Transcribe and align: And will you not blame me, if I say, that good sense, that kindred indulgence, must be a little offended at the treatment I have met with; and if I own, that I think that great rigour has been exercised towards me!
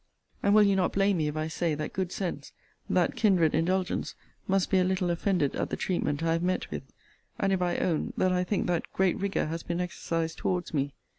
And 0.41 0.55
will 0.55 0.63
you 0.63 0.75
not 0.75 0.93
blame 0.93 1.17
me, 1.17 1.27
if 1.27 1.37
I 1.37 1.47
say, 1.47 1.75
that 1.75 1.93
good 1.93 2.11
sense, 2.11 2.53
that 2.89 3.15
kindred 3.15 3.53
indulgence, 3.53 4.15
must 4.47 4.71
be 4.71 4.79
a 4.79 4.83
little 4.83 5.11
offended 5.11 5.55
at 5.55 5.69
the 5.69 5.77
treatment 5.77 6.23
I 6.23 6.33
have 6.33 6.41
met 6.41 6.71
with; 6.71 6.91
and 7.37 7.53
if 7.53 7.61
I 7.61 7.77
own, 7.77 8.11
that 8.17 8.31
I 8.33 8.43
think 8.43 8.65
that 8.65 8.91
great 8.93 9.15
rigour 9.19 9.45
has 9.45 9.61
been 9.61 9.79
exercised 9.79 10.39
towards 10.39 10.73
me! 10.73 10.95